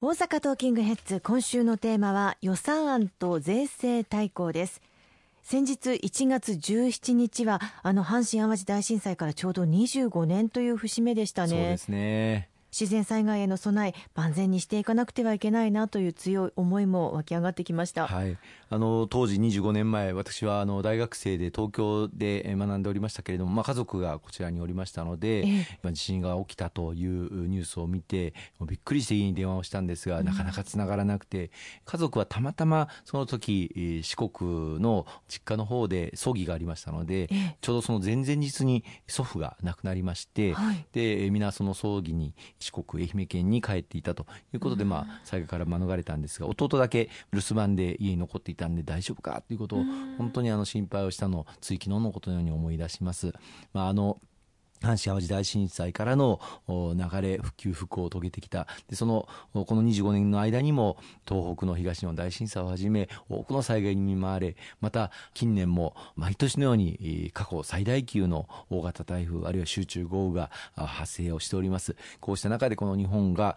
[0.00, 4.80] 大阪トーキングヘッズ今週のテーマは予算案と税制対抗です。
[5.42, 11.48] 先日1月17日はあの阪神・淡路大震災からちょうど25年という節目でしたね。
[11.48, 12.48] そうですね。
[12.70, 18.36] 自然災害への備え万全にしていかなくてはいけないなという強い思いも湧き上がってきました、はい、
[18.70, 28.34] あの当時25年前私はあの大学生で東京で学んでおりましたけれども、まあ、家族がこちらにおりましたので、ええ、地震が起きたというニュースを見て
[28.66, 31.50] びっくりして家に電話をしたんですが、なかなかつながらなくて
[31.84, 49.42] 家族はたまたまその時四国の実家の方で葬儀がありましたので、え、ちょうどその前々日に祖父が亡くなりまして、はい、で皆その葬儀に四国愛媛県に帰っていたということで、まあ、災害から免れたんですが弟だけ留守番で家に残っていたんで大丈夫か？
[49.46, 49.84] ということを
[50.18, 53.32] 本当にあの心配をしたのをつい昨日のことのように思い出します。
[53.72, 54.20] まああの
[54.80, 58.66] 阪神・淡路大震災からの流れ復旧復興を遂げてきた。
[58.88, 60.96] でそのこの25年の間にも
[61.26, 71.96] 東北の東日本大震災をはじめ多くの災害に見舞われまた近年も毎年のように過去最大級の大型台風あるいは集中豪雨が発生をしております。
[72.20, 73.56] こうした中でこの日本が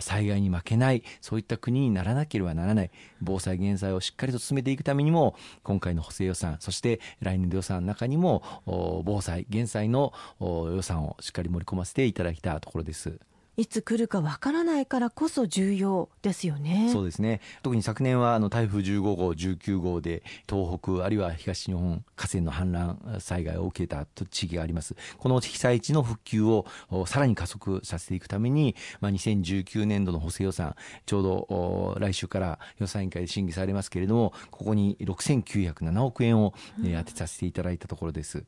[0.00, 13.18] 災害に負けないそういった国にならなければならない防災減災をしっかりと進めていくためにも今回の補正予算そして来年度予算の中にも防災減災の予算をしっかり盛り込ませていただきたところです。
[13.58, 16.90] いつ来るかわからないからこそ重要ですよね。
[16.92, 17.40] そうですね。
[17.64, 24.94] 特に昨年はあの台風15号、19号で東北あるいは東日本河川の氾濫災害を受けた地域があります。
[25.18, 26.66] この被災地の復旧を
[27.06, 38.44] さらに加速させていくために、まあ、2019年度の補正予算ちょうど来週から予算委員会で審議されますけれども、ここに6907億円を、ね、当てさせていただいたところです。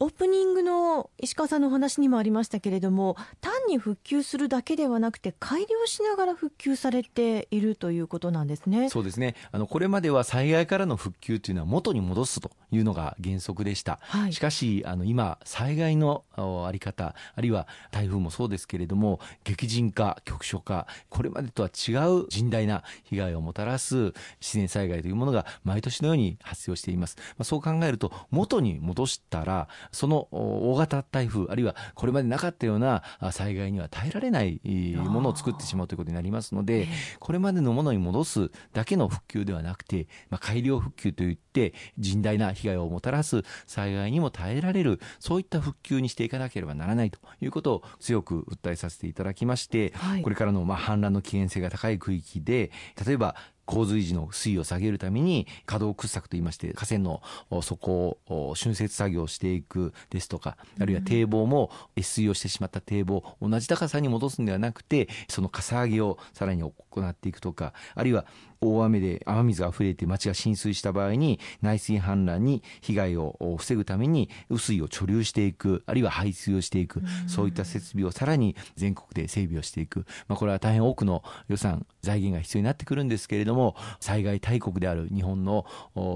[0.00, 8.88] オープニングの石川さんのお話にもありましたけれども単に復旧するだけではなくて改良しながら復旧されているということなんですね。
[8.88, 9.36] そうですね。
[9.52, 34.60] あのこれまでは災害からの復旧というのは元に戻すというのが原則でした、はい、しかしあの今災害のあり方あるいは台風もそうですけれども激甚化局所化これまでとは違う甚大な被害をもたらす自然災害というものが毎年のように発生をしています、まあ、そう考えると元に戻したらその大型台風あるいはこれまでなかったような災害には耐えられない
[34.96, 36.88] ものを作ってしまうということになりますので
[37.20, 52.70] これまでのものに戻すだけの復旧ではなくて、まあ、改良復旧といって甚大な被害をもたらす災害にも耐えられるそういった復旧にしていかなければならないということを強く訴えさせていただきまして、はい、これからのまあ氾濫の危険性が高い区域で
[53.06, 57.22] 例えば洪水時の水位を下げるために可動掘削といいまして河川の
[57.62, 68.26] 底を浚渫作業をしていくですとかあるいは堤防も越水をしてしまった堤防同じ高さに戻すんではなくてそのかさ上げをさらに行っていくとかあるいは
[68.64, 85.66] 大雨で雨水が溢れて町が浸水した場合に内水氾濫に被害を防ぐために雨水を貯留していくあるいは排水をしていくそういった設備をさらに全国で整備をしていく、まあ、これは大変多くの予算財源が必要になってくるんですけれども災害大国である日本の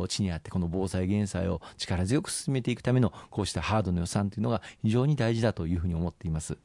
[0.08, 6.56] 地にあってこの防災減災を力強く進めていくためのこうしたハードの予算というのが非常に大事だというふうに思っています。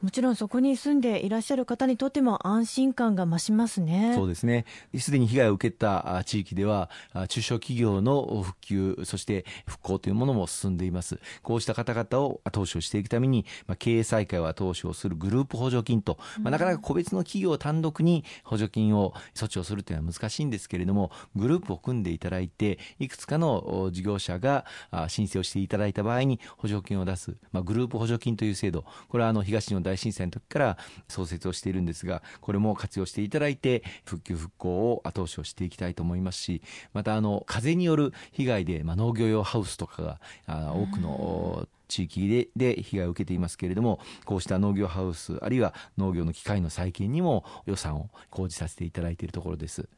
[0.00, 4.12] もちろんそこに住んでいらっしゃる方にとっても安心感が増しますね。
[4.14, 4.64] そうですね。
[4.96, 6.88] すでに被害を受けた地域では、
[7.28, 11.18] 中小企業の復旧、そして復興というものも進んでいます。
[11.42, 24.64] こうした方々を後押しをしていくために、まあ、経営再開を後押しをするグループ補助金と、まあ、なかなか個別の企業単独に補助金を措置をするというのは難しいんですけれども、グループを組んでいただいて、いくつかの事業者が
[25.08, 30.78] 申請をしていただいた場合に補助金を出す、まあ、グループ補助金という制度、これはあの東日本大震災の時から
[31.08, 36.62] 創設をしているんですがこれも活用していただいて復旧復興を後押しをしていきたいと思いますし
[36.92, 49.88] またあの風による被害で、まあ、農業用ハウスとかがあ多くの地域でで被害を受けていますけれどもこうした農業ハウスあるいは農業の機械の再建にも予算を講じさせていただいているところです。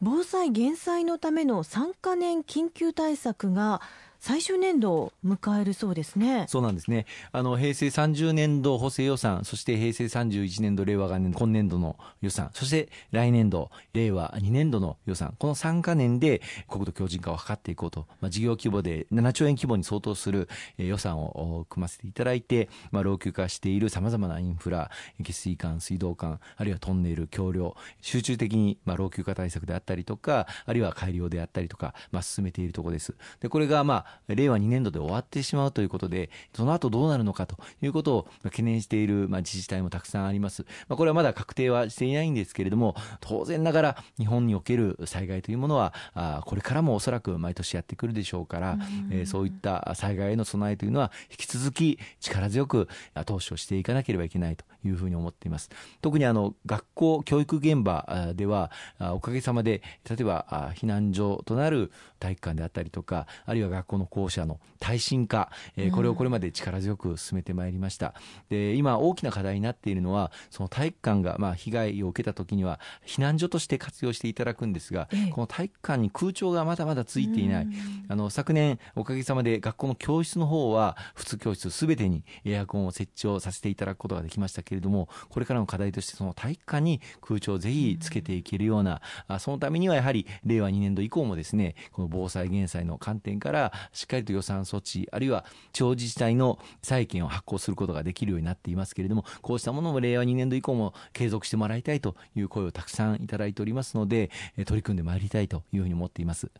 [0.00, 3.82] 防災減災のための3か年緊急対策が
[4.20, 6.46] 最終年度を迎えるそうですね。
[6.48, 7.06] そうなんですね。
[7.30, 20.48] あの、平成30年度補正予算、そして平成31年度令和元年今年度の予算、そして来年度、令和2年度の予算、この3か年で国土強靭化を図っていこうと、まあ、事業規模で7兆円規模に相当する
[20.78, 24.90] 予算を組ませていただいて、まあ、老朽化している様々なインフラ、
[25.20, 33.14] 下水管、水道管、あるいはトンネル、橋梁、集中的にまあ老朽化対策であったりとか、あるいは改良であったりとか、まあ、進めているところです。
[33.40, 40.66] で、これがまあ令和2年度で終わってしまうということで、その後どうなるのかということを懸念している、まあ、自治体もたくさんあります。
[40.88, 48.78] まあ、これはまだ確定はしていないんですけれども、当然ながら日本における災害というものは、あこれからもおそらく毎年やってくるでしょうから、
[49.10, 52.88] えー、そういった災害への備えというのは引き続き力強く
[53.26, 55.70] 投資をしていかなければいけないというふうに思っています。
[56.00, 68.14] 特にあの学校教育現場ではおかげさまで例えば避難所となる体育館であったりとかあるいは学校の校舎の耐震化、えこれをこれまで力強く進めてまいりました。
[68.48, 77.66] で今大きな課題になっているのはその体育館がまあ被害を受けた時には避難所として活用していただくんですが、この体育館に空調がまだまだついていない。
[78.08, 89.00] あの昨年おかげさまで学校の教室の方は普通教室すべてにエアコンを設置をさせていただくことができましたけれどもこれからの課題としてその体育館に空調をぜひつけていけるような、
[89.38, 104.30] そのためにはやはり令和2年度以降もですねこの防災減災の観点からしっかりと予算措置あるいは地方自治体の債券を発行することができるようになっていますけれどもこうしたものも令和2年度以降も継続してもらいたいという声をたくさんいただいておりますので
[104.66, 106.50] 取り組んでまいりたいというふうに思っています。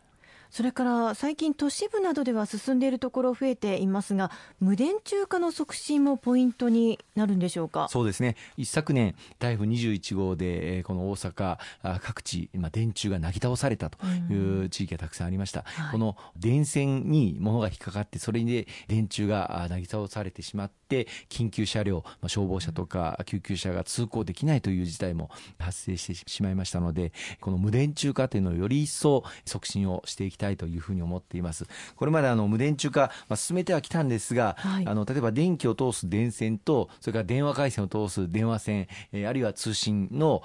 [0.49, 7.87] それから最近都市部などでは進んでいるところ増えていますが無電柱化の促進もポイントになるんでしょうか？
[7.89, 8.35] そうですね。
[8.57, 11.57] 一昨年台風21号でこの大阪
[12.01, 25.29] 各地今電柱がなぎ倒されたという地域がたくさんありました、うん、この電線に物が引っかかってそれで電柱がなぎ倒されてしまって緊急車両消防車とか救急車が通行できないという事態も
[25.59, 27.11] 発生してしまいましたので
[27.41, 31.67] この無電柱化というのをより一層促進をしていきたいというふうに思っています。
[31.95, 40.41] これまであの無電柱化、まあ、進めてはきたんですが、はい、あの例えば電気を通す電線とそれから電話回線を通す電話線、えー、あるいは通信の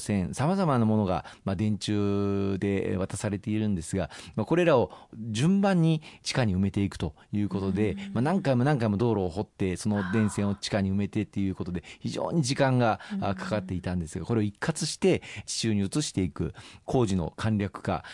[0.00, 4.90] 線さまざまなものが、まあ、電柱で渡されているんですが、まあ、これらを
[5.30, 16.54] 順番に地下に埋めていくということで、まあ、何回も何回も道路を掘ってその電線を地下に埋めてっていうことで非常に時間がかかっていたんですがこれを一括して地中に移していく
[16.84, 18.04] 工事の簡略化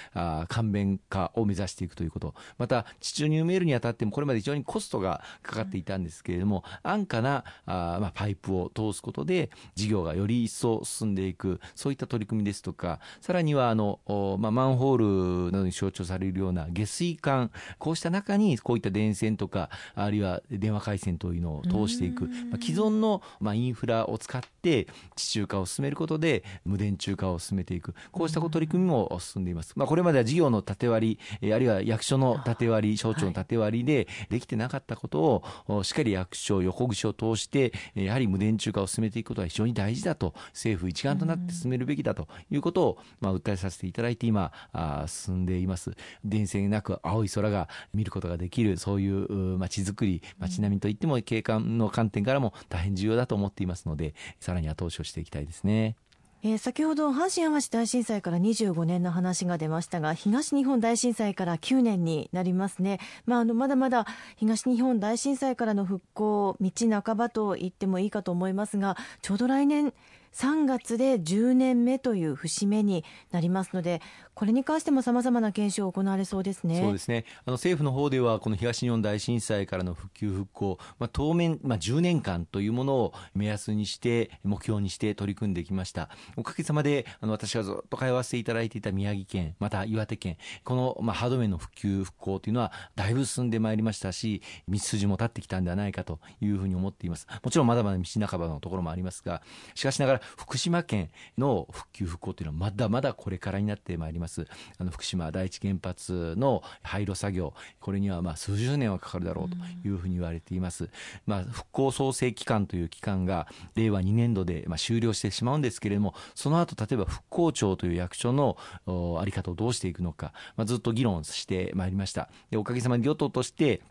[0.49, 2.35] 簡便化化を目指していくということ。
[2.59, 14.01] また地中に埋めるにあたってもこれまで非常にコストがかかっていたんですけれども安価なあ、まあ、パイプを通すことで事業がより一層進んでいくそういった取り組みですとかさらにはあの、
[14.39, 24.87] まあ、マンホールなどに象徴されるような下水管こうした中にこういった電線とかあるいは電話回線というのを通していく、まあ、既存の、まあ、インフラを使って
[25.17, 27.95] 地中化を進めることで無電柱化を進めていく。
[28.13, 31.10] こうした取り組みも進んでいます、まあ、これまでは事業の縦割り、
[31.43, 45.93] あるいは役所の縦割り、省庁の縦割りでできてなかったことを、しっかり役所、横串を通して、やはり無電柱化を進めていくことは非常に大事だと、政府一丸となって進めるべきだということを、まあ、訴えさせていただいて、今、あ進んでいます。
[46.25, 55.97] 電線なく青い空が見ることができる、そういう街づくり、街並みといっても景観の観点からも大変重要だと思っていますので、さらに後押しをしていきたいですね。
[56.43, 64.07] えー、先ほど阪神・淡路大震災から25年の話が出ましたが東日本大震災から9年になりますね、まあ、あのまだまだ
[64.37, 66.71] 東日本大震災からの復興道
[67.03, 69.93] 半ばと言ってもいいかと思いますがちょうど来年
[70.35, 74.01] 3月で10年目という節目になりますので
[74.35, 76.81] これに関してもさまざまな検証を行われそうですね。
[76.81, 77.27] そうですね。
[77.45, 86.09] あの政府の方ではこの東日本大震災からの復旧復興、まあ、当面、まあ、10年間というものを目安にして目標にして取り組んできました。
[86.37, 97.27] おかげさまであの私がずっと通わせていただいていた宮城県また岩手県この、まあ、ハード面の復旧復興というのはだいぶ進んでまいりましたし道筋も立ってきたんではないかというふうに思っています。
[97.43, 99.43] もちろんまだまだ道半ばのところもありますが
[99.75, 104.47] しかしながら福島県の復旧復興というのはまだまだこれからになってまいります。
[104.79, 109.57] あの福島第一原発の廃炉作業これにはまあ数十年はかかるだろうと
[109.89, 110.89] いうふうに言われています、
[111.27, 122.29] まあ、復興創生期間という期間が令和2年度でまあ終了してしまうんですけれどもその後例えば復興庁という役所の在り方をどうしていくのか、まあ、ずっと議論してまいりました。
[122.51, 123.83] でおかげさまで与党として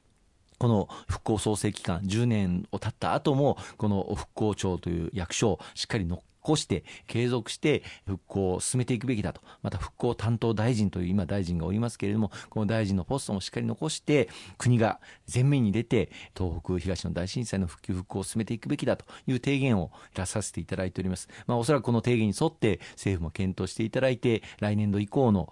[0.59, 9.41] この復興創生期間10年を経った後もこの復興庁という役所をしっかり乗っ残して継続して復興を進めていくべきだと。
[9.61, 14.99] また復興担当大臣という今大臣がおりますけれどもこの大臣のポストもしっかり残して国が
[15.31, 25.51] 前面に出て東北東日本大震災の復旧復興を進めていくべきだという提言を出させていただいております、まあ、おそらくこの提言に沿って政府も検討していただいて来年度以降の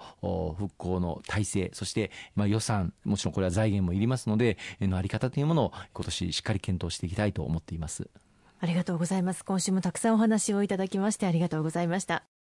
[0.57, 8.09] 復興の体制そしてま予算もちろんこれは財源もいりますのでのあり方というものを今年しっかり検討していきたいと思っています。
[8.59, 9.43] ありがとうございます。
[9.43, 12.36] 今週もたくさんお話をいただきましてありがとうございました。